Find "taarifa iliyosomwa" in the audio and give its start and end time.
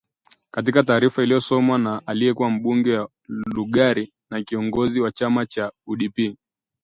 0.83-1.77